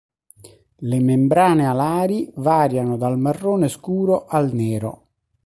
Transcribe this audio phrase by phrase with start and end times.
[0.77, 5.09] Le membrane alari variano dal marrone scuro al nero.